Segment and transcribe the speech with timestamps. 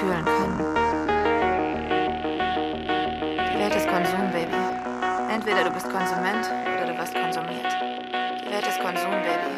[0.00, 0.58] fühlen können.
[3.52, 4.56] Die Welt ist Konsum, Baby.
[5.30, 7.72] Entweder du bist Konsument oder du wirst konsumiert.
[8.40, 9.52] Die Welt ist Konsum, Baby.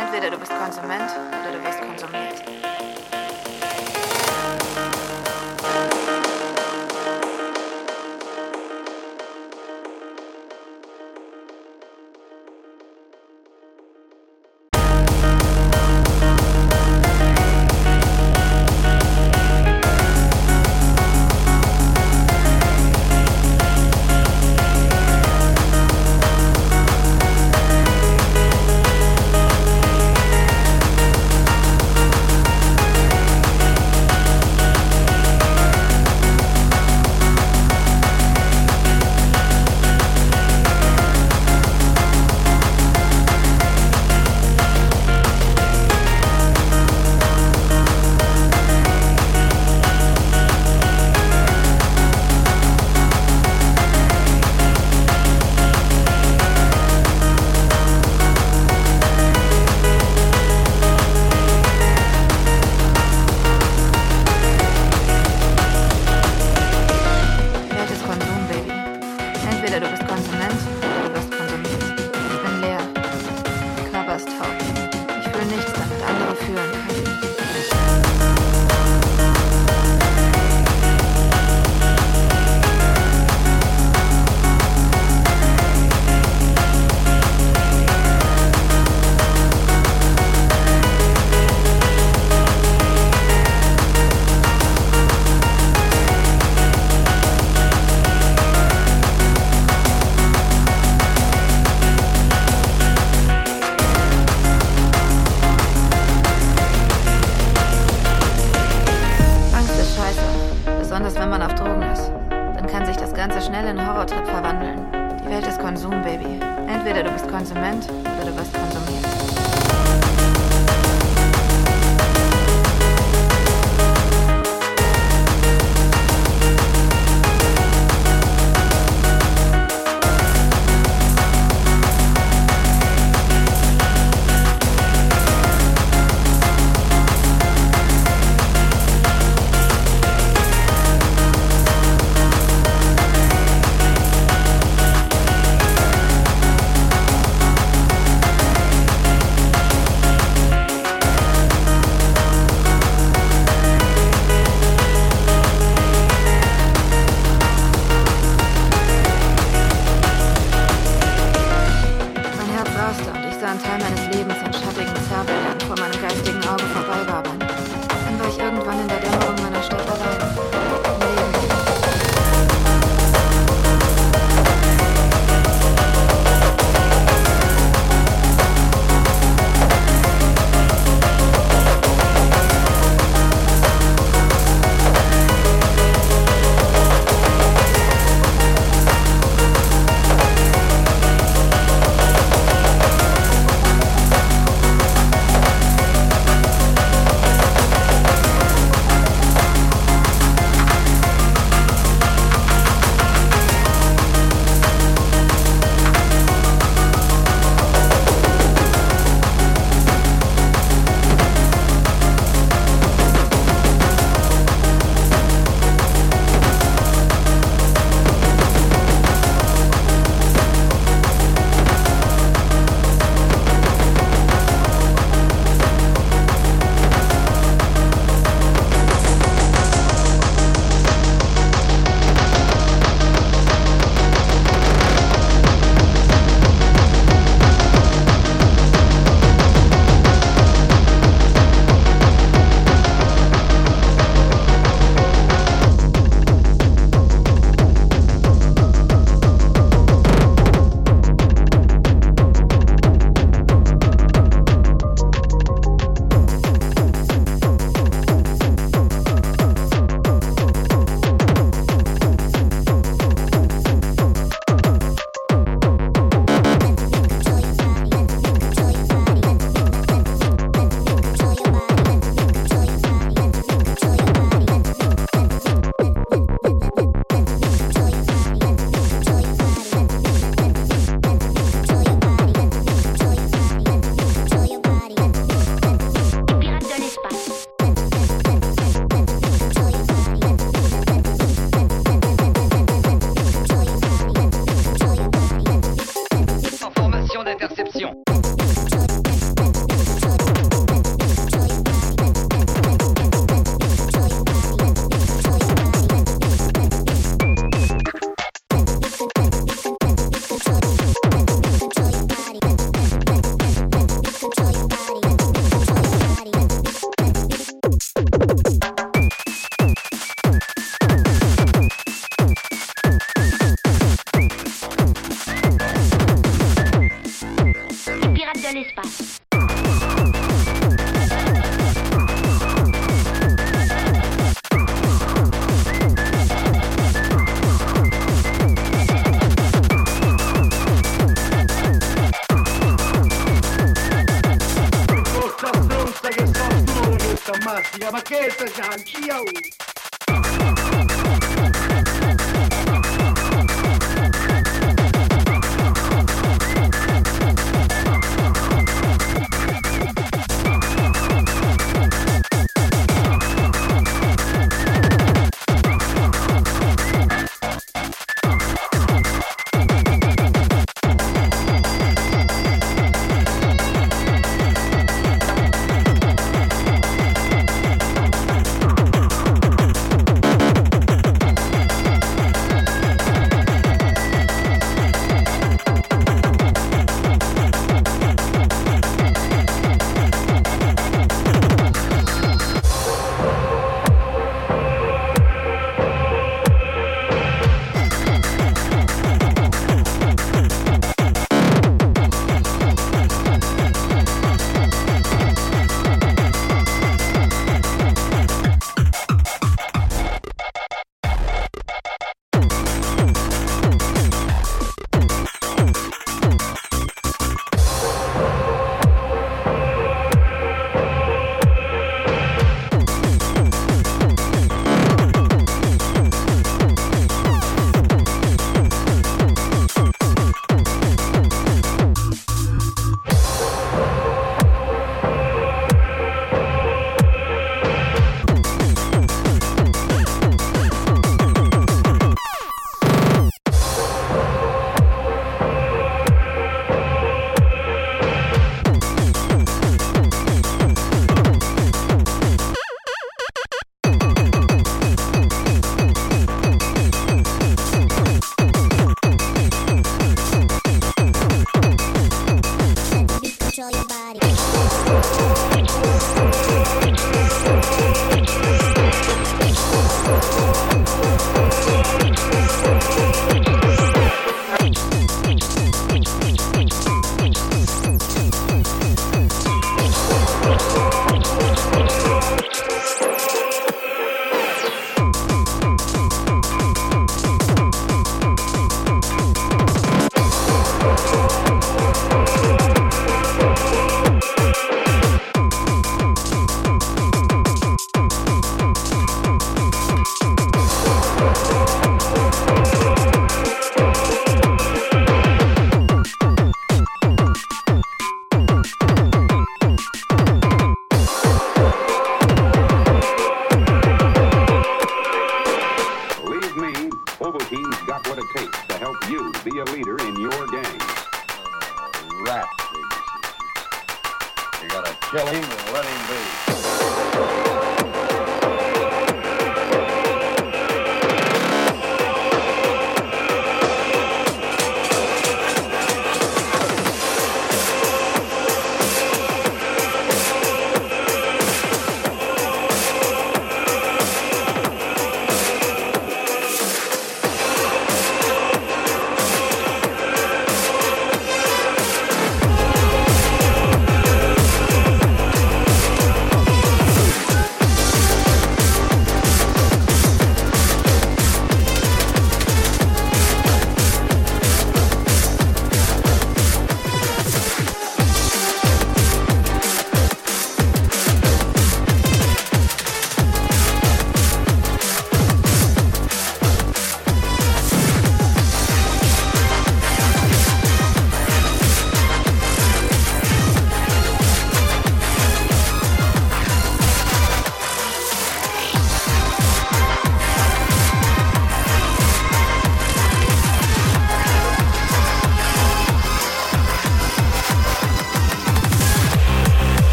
[0.00, 2.53] Entweder du bist Konsument oder du wirst konsumiert.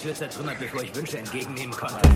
[0.00, 2.09] Tür zertrümmert, bevor ich Wünsche entgegennehmen konnte.